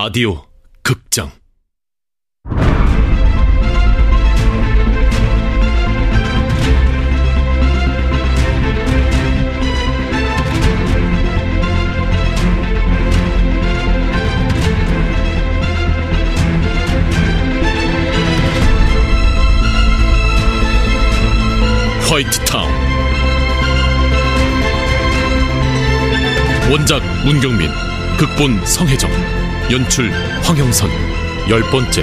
[0.00, 0.44] 라디오
[0.80, 1.28] 극장.
[22.08, 22.70] 화이트타운.
[26.70, 27.87] 원작 문경민
[28.18, 29.08] 극본 성혜정
[29.70, 30.10] 연출
[30.42, 30.90] 황영선
[31.48, 32.02] 열 번째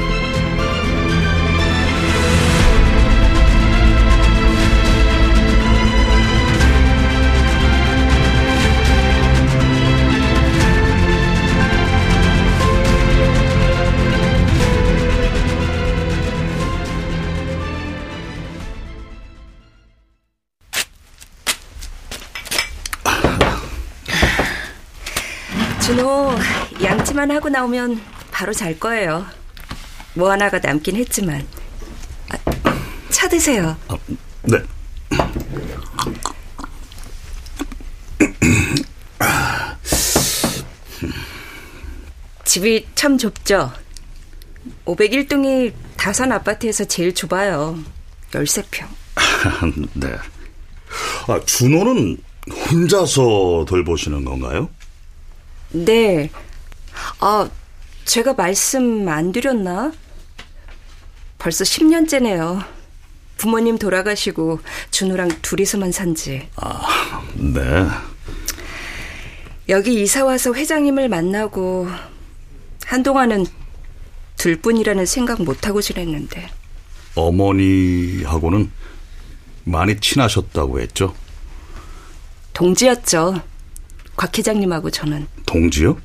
[27.25, 29.25] 양치만 하고 나오면 바로 잘 거예요.
[30.13, 31.45] 뭐 하나가 남긴 했지만.
[32.29, 32.37] 아,
[33.09, 33.75] 차 드세요.
[33.87, 33.97] 아,
[34.43, 34.57] 네.
[42.45, 43.71] 집이 참 좁죠?
[44.85, 47.77] 501동이 다산 아파트에서 제일 좁아요.
[48.31, 48.87] 13평.
[49.93, 50.15] 네.
[51.27, 52.17] 아, 준호는
[52.69, 54.69] 혼자서 돌보시는 건가요?
[55.71, 56.29] 네.
[57.19, 57.49] 아,
[58.05, 59.91] 제가 말씀 안 드렸나?
[61.37, 62.65] 벌써 10년째네요.
[63.37, 64.59] 부모님 돌아가시고
[64.91, 66.47] 준호랑 둘이서만 산지.
[66.55, 67.87] 아, 네.
[69.67, 71.87] 여기 이사 와서 회장님을 만나고
[72.85, 73.45] 한동안은
[74.37, 76.49] 둘뿐이라는 생각 못 하고 지냈는데.
[77.15, 78.71] 어머니하고는
[79.63, 81.15] 많이 친하셨다고 했죠?
[82.53, 83.41] 동지였죠.
[84.15, 85.27] 곽 회장님하고 저는.
[85.45, 85.97] 동지요?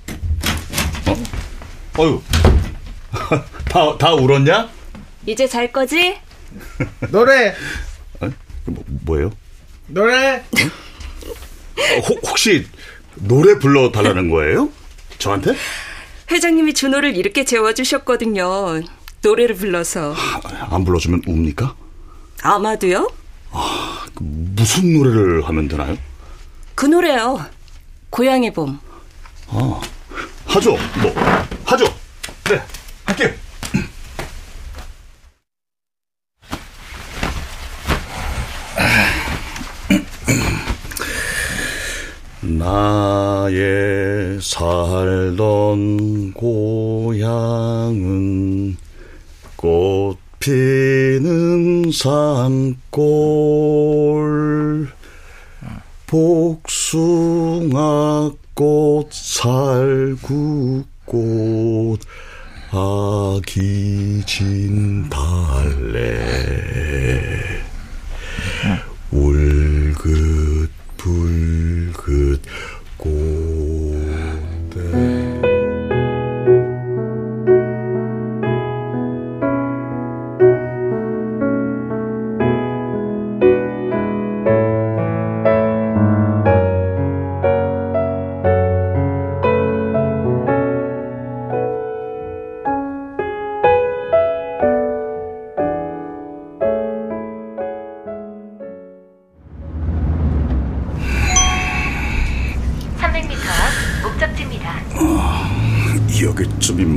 [1.07, 2.03] 어?
[2.03, 2.23] 어유.
[3.69, 4.69] 다, 다 울었냐?
[5.27, 6.17] 이제 잘 거지?
[7.11, 7.55] 노래.
[8.21, 8.31] 어?
[8.67, 9.31] 뭐, 뭐예요?
[9.87, 10.37] 노래.
[10.37, 12.67] 어, 혹, 혹시
[13.17, 14.71] 노래 불러 달라는 거예요?
[15.19, 15.55] 저한테?
[16.31, 18.83] 회장님이 준호를 이렇게 재워주셨거든요.
[19.23, 20.15] 노래를 불러서.
[20.71, 21.75] 안 불러주면 웁니까?
[22.43, 23.11] 아마도요?
[23.53, 25.97] 아, 그 무슨 노래를 하면 되나요?
[26.75, 27.45] 그 노래요.
[28.11, 28.79] 고향의 봄.
[29.49, 29.81] 아,
[30.51, 30.77] 하죠.
[31.01, 31.15] 뭐,
[31.65, 31.85] 하죠.
[32.49, 32.61] 네,
[33.05, 33.31] 할게요.
[42.43, 47.57] 나의 살던 고향은
[49.55, 52.91] 꽃 피는 산골
[56.09, 57.21] 복숭아
[58.61, 62.01] 꽃 살 구꽃
[62.71, 66.21] 아기 진 달래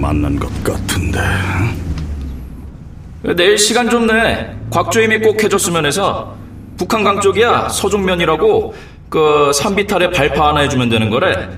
[0.03, 1.19] 만난 것 같은데.
[3.37, 4.53] 내일 시간 좀 내.
[4.69, 6.35] 곽주임이 꼭 해줬으면 해서.
[6.77, 7.69] 북한강 쪽이야.
[7.69, 8.75] 서종면이라고
[9.07, 11.49] 그 산비탈에 발파 하나 해주면 되는 거래.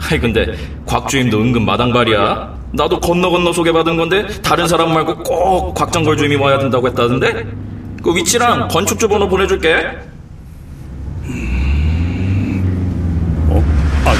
[0.00, 0.56] 아이 근데
[0.86, 2.58] 곽주임도 은근 마당발이야.
[2.72, 7.46] 나도 건너 건너 소개받은 건데 다른 사람 말고 꼭 곽정걸 주임이 와야 된다고 했다던데.
[8.02, 9.98] 그 위치랑 건축주 번호 보내줄게.
[13.50, 13.64] 어?
[14.04, 14.14] 아,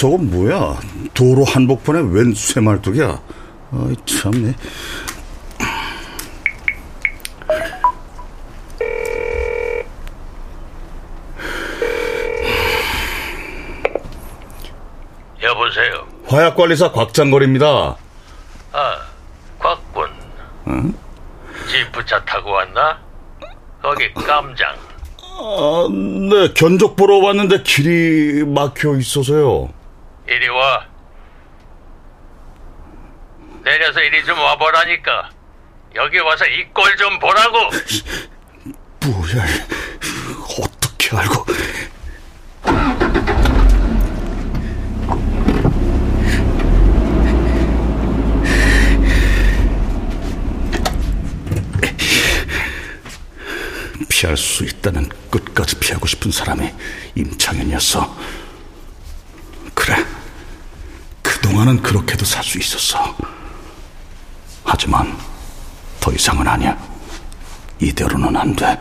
[0.00, 0.80] 저건 뭐야?
[1.12, 3.20] 도로 한복판에 웬 쇠말뚝이야?
[3.70, 4.54] 아이, 참네.
[15.42, 16.06] 여보세요.
[16.28, 17.94] 화약관리사 곽장거리입니다.
[18.72, 18.96] 아,
[19.58, 20.08] 곽군.
[20.68, 20.94] 응?
[21.70, 22.98] 지프차 타고 왔나?
[23.82, 24.74] 거기 깜장.
[25.18, 29.78] 아, 네, 견적 보러 왔는데 길이 막혀 있어서요.
[30.30, 30.86] 이리 와.
[33.64, 35.30] 내려서 이리 좀 와보라니까.
[35.96, 37.58] 여기 와서 이 꼴 좀 보라고.
[39.06, 39.44] 뭐야?
[40.62, 41.44] 어떻게 알고?
[54.08, 56.68] 피할 수 있다는 끝까지 피하고 싶은 사람이
[57.14, 58.16] 임창현이었어.
[61.60, 63.14] 동안은 그렇게도 살 수 있었어.
[64.64, 65.14] 하지만
[66.00, 66.78] 더 이상은 아니야.
[67.78, 68.78] 이대로는 안 돼.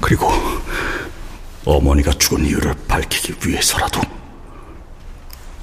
[0.00, 0.28] 그리고
[1.64, 4.00] 어머니가 죽은 이유를 밝히기 위해서라도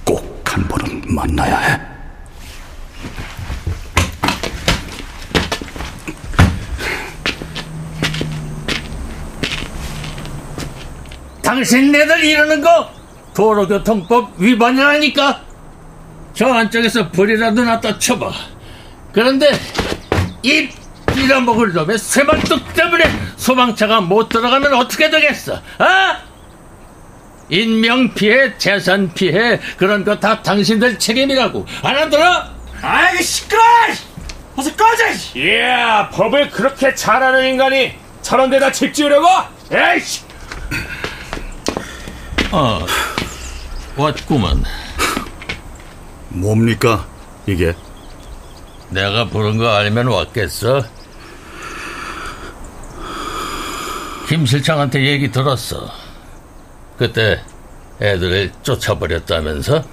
[0.06, 1.82] 꼭 한 번은 만나야 해.
[11.44, 12.90] 당신네들 이러는 거
[13.34, 15.47] 도로교통법 위반이라니까.
[16.38, 18.32] 저 안쪽에서 불이라도 놨다 쳐봐.
[19.12, 19.50] 그런데
[20.44, 20.70] 이
[21.16, 23.06] 빌어먹을 놈의 쇠발뚝 때문에
[23.38, 25.60] 소방차가 못 들어가면 어떻게 되겠어?
[25.80, 26.18] 아?
[27.50, 32.44] 인명 피해, 재산 피해 그런 거 다 당신들 책임이라고 알아들어?
[32.84, 33.62] 아이 시끄러!
[34.58, 35.06] 어서 꺼져!
[35.36, 39.28] 이야 법을 그렇게 잘하는 인간이 저런 데다 책 지으려고?
[39.72, 40.22] 에이씨!
[42.52, 42.86] 아,
[43.96, 44.64] 왔구만.
[46.42, 47.08] 뭡니까,
[47.46, 47.76] 이게?
[48.90, 50.84] 내가 부른 거 알면 왔겠어?
[54.28, 55.90] 김 실장한테 얘기 들었어.
[56.98, 57.42] 그때
[58.02, 59.84] 애들을 쫓아버렸다면서?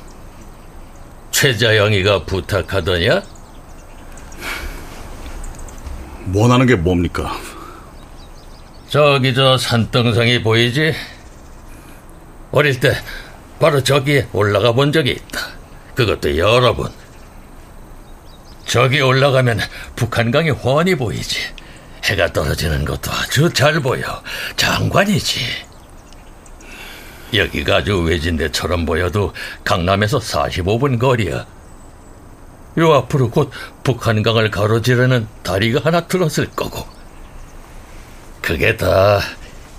[1.30, 3.22] 최자영이가 부탁하더냐?
[6.34, 7.36] 원하는 게 뭡니까?
[8.88, 10.94] 저기 저 산등성이 보이지?
[12.52, 12.94] 어릴 때
[13.58, 15.53] 바로 저기에 올라가 본 적이 있다.
[15.94, 16.92] 그것도 여러 번.
[18.66, 19.60] 저기 올라가면
[19.96, 21.38] 북한강이 훤히 보이지.
[22.04, 24.22] 해가 떨어지는 것도 아주 잘 보여.
[24.56, 25.40] 장관이지.
[27.34, 29.32] 여기가 아주 외진데처럼 보여도
[29.64, 31.46] 강남에서 45분 거리야.
[32.78, 33.50] 요 앞으로 곧
[33.84, 36.86] 북한강을 가로지르는 다리가 하나 들었을 거고.
[38.42, 39.20] 그게 다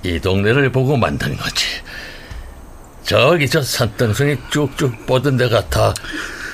[0.05, 1.65] 이 동네를 보고 만든 거지.
[3.05, 5.93] 저기 저 산등성이 쭉쭉 뻗은 데가 다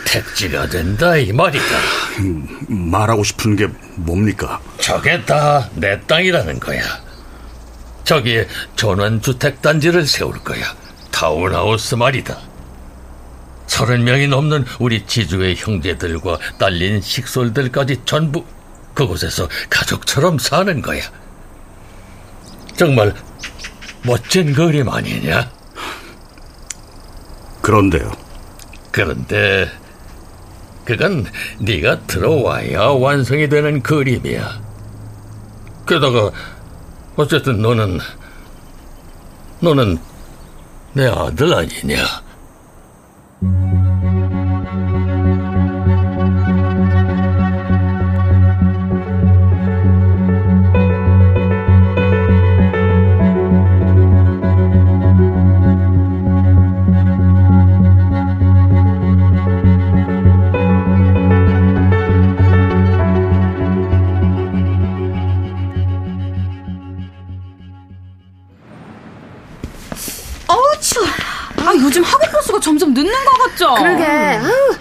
[0.06, 1.66] 택지가 된다 이 말이다.
[2.68, 4.60] 말하고 싶은 게 뭡니까?
[4.80, 6.82] 저게 다 내 땅이라는 거야.
[8.04, 10.76] 저기에 전원주택단지를 세울 거야.
[11.12, 12.38] 타운하우스 말이다.
[13.68, 18.44] 서른 명이 넘는 우리 지주의 형제들과 딸린 식솔들까지 전부
[18.94, 21.02] 그곳에서 가족처럼 사는 거야.
[22.76, 23.16] 정말
[24.04, 25.50] 멋진 그림 아니냐?
[27.62, 28.12] 그런데요.
[28.92, 29.70] 그런데
[30.86, 31.26] 그건
[31.60, 34.62] 네가 들어와야 완성이 되는 그림이야.
[35.88, 36.32] 게다가
[37.16, 38.00] 어쨌든 너는
[39.60, 39.98] 너는
[40.94, 42.04] 내 아들 아니냐?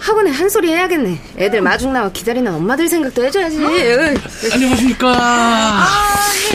[0.01, 1.19] 학원에 한 소리 해야겠네.
[1.37, 3.57] 애들 마중 나와 기다리는 엄마들 생각도 해줘야지.
[3.63, 4.17] 으이.
[4.51, 5.85] 안녕하십니까.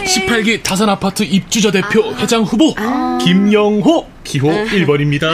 [0.05, 2.75] 18기 다산 아파트 입주자 대표 회장 후보
[3.25, 5.31] 김영호 기호 1번입니다.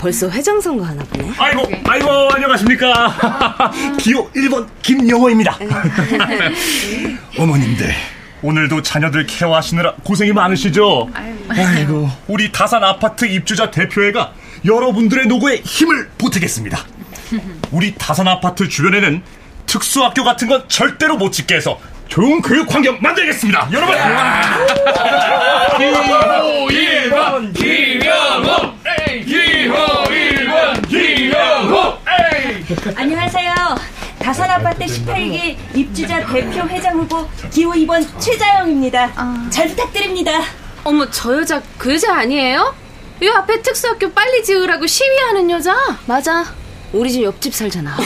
[0.00, 1.30] 벌써 회장 선거 하나 보네.
[1.38, 3.70] 아이고, 아이고, 안녕하십니까.
[4.00, 5.56] 기호 1번 김영호입니다.
[7.38, 7.94] 어머님들,
[8.42, 11.08] 오늘도 자녀들 케어하시느라 고생이 많으시죠?
[11.48, 14.32] 아이고, 우리 다산 아파트 입주자 대표회가
[14.64, 16.78] 여러분들의 노고에 힘을 보태겠습니다.
[17.70, 19.22] 우리 다산 아파트 주변에는
[19.66, 21.78] 특수학교 같은 건 절대로 못 짓게 해서
[22.08, 23.70] 좋은 교육 환경 만들겠습니다.
[23.72, 23.96] 여러분!
[25.78, 25.92] 기호
[26.68, 28.74] 1번 김영호!
[29.24, 31.98] 기호 1번 김영호!
[32.94, 33.54] 안녕하세요.
[34.18, 39.48] 다산 아파트 18기 입주자 대표 회장 후보 기호 2번 최자영입니다.
[39.50, 40.42] 잘 부탁드립니다.
[40.84, 42.74] 어머, 저 여자 그 여자 아니에요?
[43.22, 45.76] 이 앞에 특수학교 빨리 지으라고 시위하는 여자?
[46.06, 46.44] 맞아.
[46.92, 47.96] 우리 집 옆집 살잖아.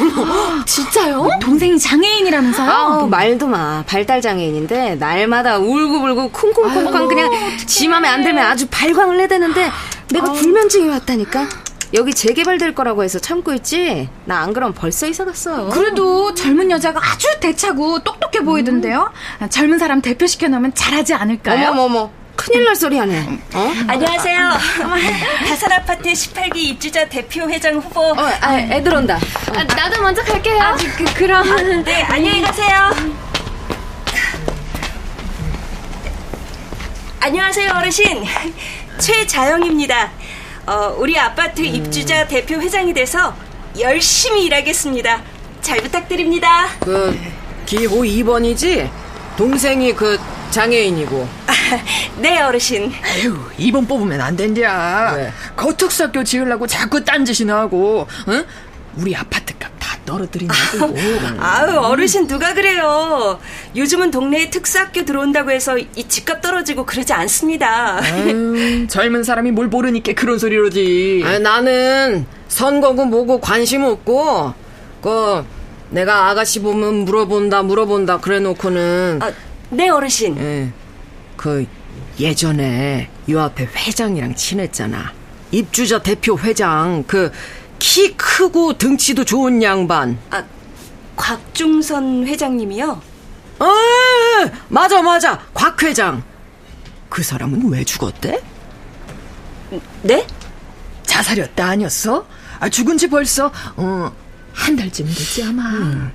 [0.66, 1.28] 진짜요?
[1.40, 2.70] 동생이 장애인이라면서요?
[2.70, 3.82] 아우, 말도 마.
[3.86, 7.30] 발달 장애인인데 날마다 울고불고 쿵쿵쿵쾅 그냥
[7.66, 9.70] 지 맘에 안 들면 아주 발광을 내대는데
[10.12, 11.48] 내가 불면증이 왔다니까.
[11.94, 14.08] 여기 재개발될 거라고 해서 참고 있지.
[14.26, 15.68] 나 안 그럼 벌써 이사 갔어.
[15.70, 19.10] 그래도 젊은 여자가 아주 대차고 똑똑해 보이던데요?
[19.50, 21.70] 젊은 사람 대표시켜 놓으면 잘하지 않을까요?
[21.70, 22.10] 어머머머.
[22.46, 23.38] 큰일 날 소리 하네.
[23.54, 23.72] 어?
[23.88, 24.50] 안녕하세요.
[25.48, 28.00] 다산 아파트 18기 입주자 대표 회장 후보.
[28.00, 29.18] 어, 아, 애들 온다.
[29.52, 30.60] 아, 나도 먼저 갈게요.
[30.62, 32.90] 아, 그, 그럼 네, 안녕히 가세요.
[37.18, 38.24] 안녕하세요, 어르신.
[39.00, 40.12] 최자영입니다.
[40.66, 43.34] 어, 우리 아파트 입주자 대표 회장이 돼서
[43.80, 45.20] 열심히 일하겠습니다.
[45.62, 46.68] 잘 부탁드립니다.
[46.78, 47.18] 그
[47.66, 48.88] 기호 2번이지?
[49.36, 50.16] 동생이 그
[50.52, 51.28] 장애인이고.
[52.18, 52.92] 네, 어르신.
[53.02, 55.14] 아유, 2번 뽑으면 안 된디야.
[55.16, 55.32] 왜?
[55.56, 58.44] 거특학교 지으려고 자꾸 딴짓이나 하고, 응?
[58.96, 60.94] 우리 아파트 값 다 떨어뜨린다고.
[61.38, 63.38] 아유, 어르신 누가 그래요.
[63.76, 68.00] 요즘은 동네에 특수학교 들어온다고 해서 이 집값 떨어지고 그러지 않습니다.
[68.02, 71.22] 아유, 젊은 사람이 뭘 모르니까 그런 소리로지.
[71.24, 74.54] 아, 나는 선거고 뭐고 관심 없고,
[75.02, 75.44] 그,
[75.90, 79.20] 내가 아가씨 보면 물어본다, 물어본다, 그래 놓고는.
[79.22, 79.30] 아,
[79.70, 80.36] 네, 어르신.
[80.38, 80.72] 예.
[81.36, 81.66] 그,
[82.18, 85.12] 예전에 요 앞에 회장이랑 친했잖아.
[85.50, 87.30] 입주자 대표 회장, 그,
[87.78, 90.18] 키 크고 등치도 좋은 양반.
[90.30, 90.44] 아,
[91.16, 93.02] 곽중선 회장님이요?
[93.58, 95.40] 아, 맞아, 맞아.
[95.54, 96.22] 곽 회장.
[97.08, 98.42] 그 사람은 왜 죽었대?
[100.02, 100.26] 네?
[101.04, 102.26] 자살이었다 아니었어?
[102.60, 104.12] 아, 죽은 지 벌써, 어,
[104.52, 105.62] 한 달쯤 됐지, 아마.
[105.70, 106.12] 음.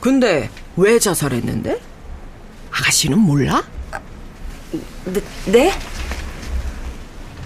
[0.00, 1.80] 근데 왜 자살했는데?
[2.70, 3.62] 아가씨는 몰라?
[5.12, 5.22] 네?
[5.46, 5.72] 네?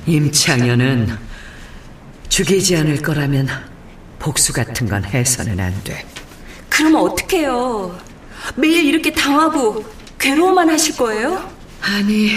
[0.07, 1.17] 임창현은
[2.29, 3.49] 죽이지 않을 거라면
[4.19, 6.05] 복수 같은 건 해서는 안 돼.
[6.69, 7.99] 그러면 어떡해요?
[8.57, 9.85] 매일 이렇게 당하고
[10.19, 11.51] 괴로워만 하실 거예요?
[11.81, 12.33] 아니,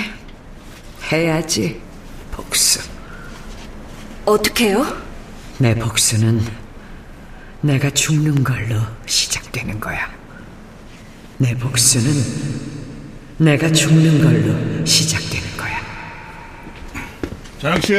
[1.12, 1.82] 해야지.
[2.32, 2.82] 복수.
[4.25, 4.86] 어떻게요?
[5.58, 6.46] 내 복수는
[7.62, 10.12] 내가 죽는 걸로 시작되는 거야.
[11.38, 12.75] 내 복수는
[13.38, 15.80] 내가 죽는 걸로 시작되는 거야.
[17.60, 17.94] 자영 씨.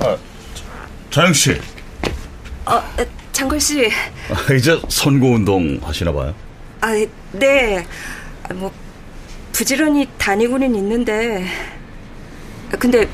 [0.00, 0.16] 아,
[1.10, 1.52] 자영 씨.
[2.66, 2.82] 어,
[3.32, 3.86] 장걸 씨.
[4.30, 6.34] 아, 이제 선거 운동 하시나 봐요.
[6.80, 6.88] 아,
[7.32, 7.86] 네.
[8.54, 8.72] 뭐
[9.52, 11.46] 부지런히 다니고는 있는데.
[12.78, 13.08] 근데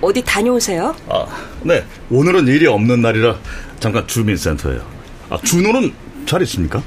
[0.00, 0.94] 어디 다녀오세요?
[1.08, 1.26] 아,
[1.62, 1.84] 네.
[2.10, 3.38] 오늘은 일이 없는 날이라
[3.78, 4.84] 잠깐 주민센터에요.
[5.30, 5.92] 아, 준호는
[6.26, 6.82] 잘 있습니까?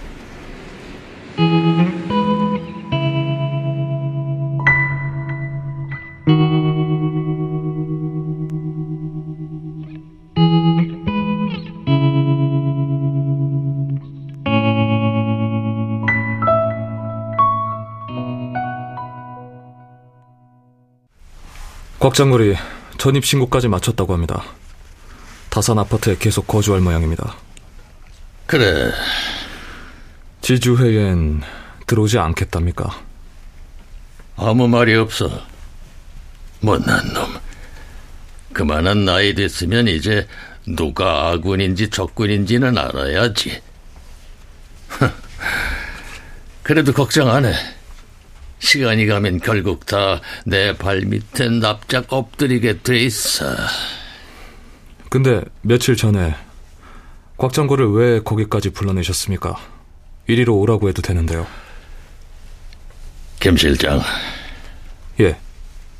[22.08, 22.56] 곽장거리
[22.98, 24.42] 전입 신고까지 마쳤다고 합니다.
[25.50, 27.36] 다산 아파트에 계속 거주할 모양입니다.
[28.46, 28.94] 그래.
[30.40, 31.42] 지주회엔
[31.86, 32.98] 들어오지 않겠답니까?
[34.38, 35.30] 아무 말이 없어.
[36.62, 37.28] 못난 놈.
[38.54, 40.30] 그만한 나이 됐으면 이제
[40.66, 43.62] 누가 아군인지 적군인지는 알아야지.
[46.64, 47.77] 그래도 걱정 안 해.
[48.60, 53.46] 시간이 가면 결국 다 내 발밑에 납작 엎드리게 돼 있어.
[55.10, 56.36] 근데 며칠 전에
[57.38, 59.56] 곽장고를 왜 거기까지 불러내셨습니까?
[60.28, 61.46] 이리로 오라고 해도 되는데요.
[63.40, 64.02] 김 실장.
[65.20, 65.38] 예.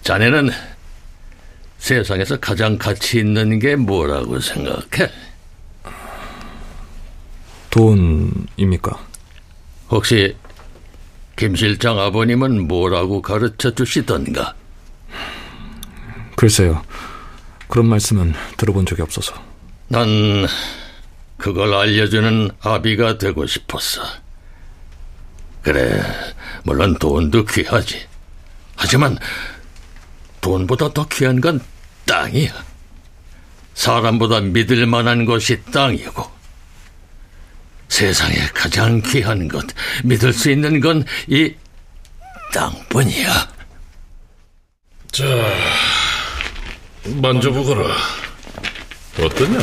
[0.02, 0.50] 자네는
[1.78, 5.12] 세상에서 가장 가치 있는 게 뭐라고 생각해?
[7.70, 8.98] 돈입니까?
[9.90, 10.36] 혹시
[11.38, 14.56] 김 실장 아버님은 뭐라고 가르쳐 주시던가?
[16.36, 16.84] 글쎄요.
[17.68, 19.36] 그런 말씀은 들어본 적이 없어서.
[19.88, 20.08] 난
[21.38, 24.02] 그걸 알려주는 아비가 되고 싶었어.
[25.62, 26.02] 그래,
[26.64, 28.08] 물론 돈도 귀하지.
[28.76, 29.18] 하지만
[30.42, 31.62] 돈보다 더 귀한 건
[32.06, 32.52] 땅이야.
[33.76, 36.37] 사람보다 믿을 만한 것이 땅이고
[37.90, 39.66] 세상에 가장 귀한 것,
[40.04, 41.54] 믿을 수 있는 건 이
[42.54, 43.48] 땅뿐이야.
[45.12, 45.24] 자,
[47.22, 47.88] 만져보거라.
[49.20, 49.60] 어떠냐?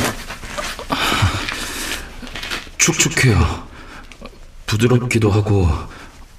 [2.78, 3.68] 축축해요.
[4.66, 5.68] 부드럽기도 하고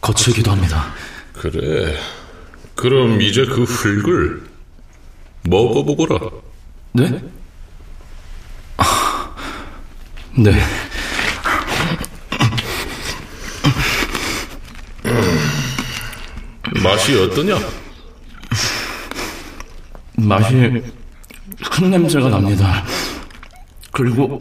[0.02, 0.94] 거칠기도 합니다.
[1.34, 1.98] 그래.
[2.76, 4.44] 그럼 이제 그 흙을
[5.44, 6.20] 먹어보거라.
[6.94, 7.22] 네?
[10.38, 10.52] 네.
[16.86, 17.58] 맛이 어떠냐?
[20.18, 20.84] 맛이
[21.64, 22.86] 흙 냄새가 납니다.
[23.92, 24.40] 그리고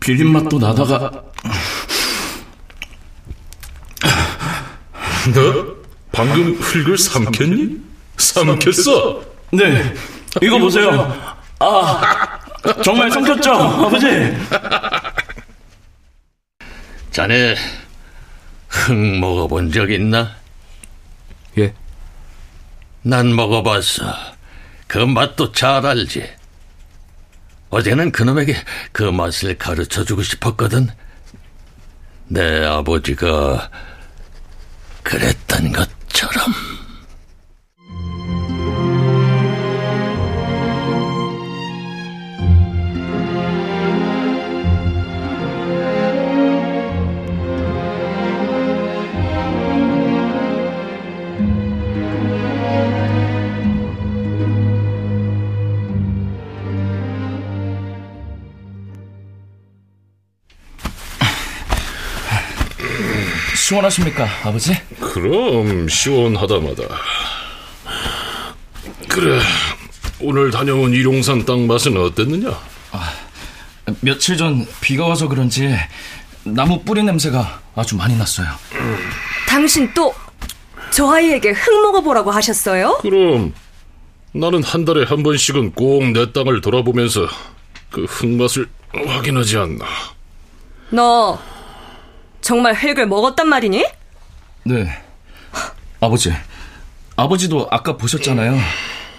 [0.00, 1.08] 비린 맛도 나다가
[5.32, 5.76] 너
[6.10, 7.76] 방금 흙을 삼켰니?
[8.16, 9.22] 삼켰어?
[9.52, 9.94] 네.
[10.42, 11.36] 이거 보세요.
[11.60, 12.00] 아,
[12.82, 14.06] 정말 삼켰죠, 아버지?
[17.12, 17.54] 자네
[18.68, 20.37] 흙 먹어본 적 있나?
[21.58, 21.74] 예.
[23.02, 24.14] 난 먹어봤어.
[24.86, 26.28] 그 맛도 잘 알지.
[27.70, 28.56] 어제는 그놈에게
[28.92, 30.88] 그 맛을 가르쳐 주고 싶었거든.
[32.28, 33.70] 내 아버지가
[35.02, 35.97] 그랬던 것
[63.82, 64.76] 시원하십니까, 아버지?
[65.00, 66.82] 그럼 시원하다마다.
[69.08, 69.40] 그래,
[70.20, 72.48] 오늘 다녀온 일용산 땅 맛은 어땠느냐?
[72.92, 73.12] 아,
[74.00, 75.74] 며칠 전 비가 와서 그런지
[76.44, 78.48] 나무 뿌리 냄새가 아주 많이 났어요.
[79.48, 80.12] 당신 또
[80.90, 82.98] 저 아이에게 흙 먹어보라고 하셨어요?
[83.02, 83.52] 그럼
[84.32, 87.28] 나는 한 달에 한 번씩은 꼭 내 땅을 돌아보면서
[87.90, 88.66] 그 흙맛을
[89.06, 89.84] 확인하지 않나.
[90.90, 91.38] 너
[92.40, 93.84] 정말 흙을 먹었단 말이니?
[94.64, 94.88] 네.
[96.00, 96.32] 아버지.
[97.16, 98.58] 아버지도 아까 보셨잖아요.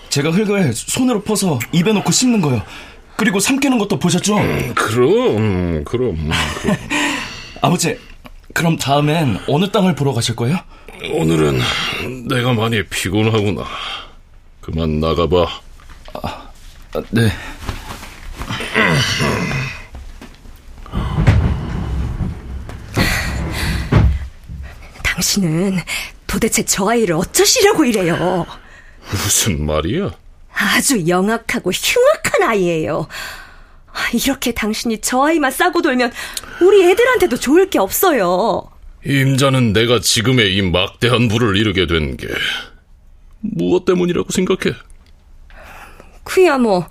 [0.10, 2.62] 제가 흙을 손으로 퍼서 입에 넣고 씹는 거요.
[3.16, 4.38] 그리고 삼키는 것도 보셨죠?
[4.38, 6.30] 음, 그럼, 그럼.
[6.62, 6.78] 그럼.
[7.62, 8.00] 아버지,
[8.54, 10.58] 그럼 다음엔 어느 땅을 보러 가실 거예요?
[11.12, 11.60] 오늘은
[12.28, 13.64] 내가 많이 피곤하구나.
[14.62, 15.46] 그만 나가봐.
[16.24, 16.50] 아,
[17.12, 17.30] 네.
[25.34, 25.78] 당신은
[26.26, 28.48] 도대체 저 아이를 어쩌시려고 이래요?
[29.12, 30.12] 무슨 말이야?
[30.54, 33.08] 아주 영악하고 흉악한 아이예요.
[34.14, 36.12] 이렇게 당신이 저 아이만 싸고 돌면
[36.62, 38.70] 우리 애들한테도 좋을 게 없어요.
[39.06, 42.28] 임자는 내가 지금의 이 막대한 부를 이루게 된 게
[43.42, 44.76] 무엇 때문이라고 생각해?
[46.24, 46.88] 그야 뭐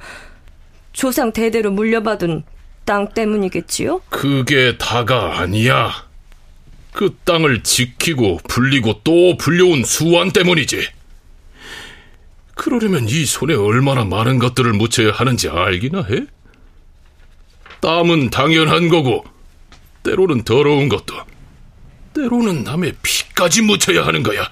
[0.93, 2.45] 조상 대대로 물려받은
[2.85, 4.01] 땅 때문이겠지요?
[4.09, 6.08] 그게 다가 아니야.
[6.93, 10.89] 그 땅을 지키고 불리고 또 불려온 수완 때문이지.
[12.55, 16.27] 그러려면 이 손에 얼마나 많은 것들을 묻혀야 하는지 알기나 해?
[17.81, 19.25] 땀은 당연한 거고,
[20.03, 21.15] 때로는 더러운 것도,
[22.15, 24.51] 때로는 남의 피까지 묻혀야 하는 거야.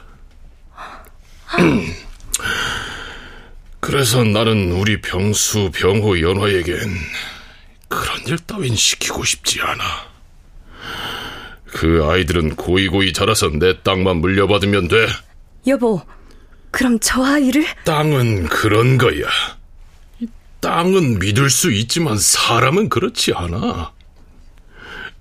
[3.80, 6.78] 그래서 나는 우리 병수, 병호, 연화에겐
[7.88, 9.84] 그런 일 따윈 시키고 싶지 않아.
[11.76, 15.06] 그 아이들은 고이고이 자라서 내 땅만 물려받으면 돼.
[15.66, 16.00] 여보,
[16.70, 17.66] 그럼 저 아이를?
[17.84, 19.26] 땅은 그런 거야.
[20.60, 23.92] 땅은 믿을 수 있지만 사람은 그렇지 않아.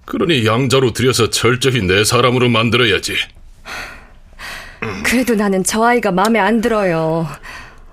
[0.06, 3.16] 그러니 양자로 들여서 철저히 내 사람으로 만들어야지.
[5.04, 7.28] 그래도 나는 저 아이가 마음에 안 들어요.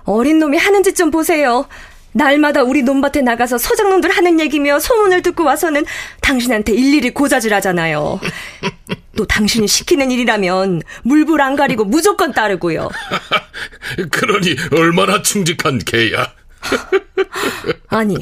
[0.05, 1.67] 어린 놈이 하는 짓 좀 보세요.
[2.13, 5.85] 날마다 우리 논밭에 나가서 서장농들 하는 얘기며 소문을 듣고 와서는
[6.21, 8.19] 당신한테 일일이 고자질 하잖아요.
[9.17, 12.89] 또 당신이 시키는 일이라면 물불 안 가리고 무조건 따르고요.
[14.11, 16.31] 그러니 얼마나 충직한 개야.
[17.89, 18.17] 아니,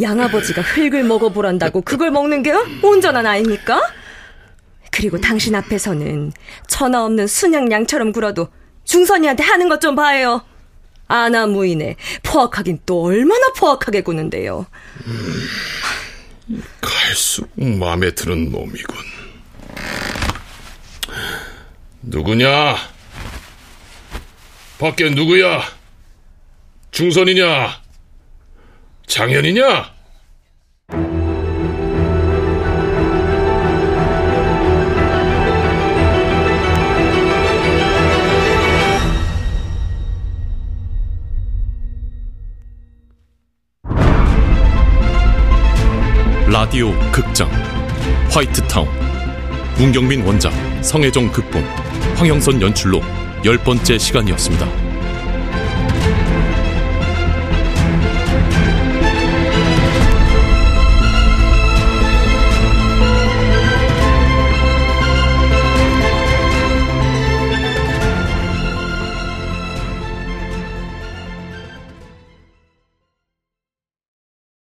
[0.00, 3.80] 양아버지가 흙을 먹어보란다고 그걸 먹는 게 온전한 아입니까?
[4.90, 6.32] 그리고 당신 앞에서는
[6.68, 8.48] 천하 없는 순양양처럼 굴어도
[8.84, 10.42] 중선이한테 하는 것 좀 봐요.
[11.08, 14.66] 아나 무인에 포악하긴 또 얼마나 포악하게 구는데요.
[15.06, 18.96] 음, 갈수록 마음에 드는 놈이군.
[22.02, 22.76] 누구냐?
[24.78, 25.62] 밖에 누구야?
[26.90, 27.82] 중선이냐?
[29.06, 29.95] 장현이냐?
[46.58, 47.50] 라디오 극장
[48.30, 48.88] 화이트타운
[49.76, 50.50] 문경민 원작
[50.82, 51.62] 성혜정 극본
[52.16, 53.02] 황영선 연출로
[53.44, 54.85] 열 번째 시간이었습니다.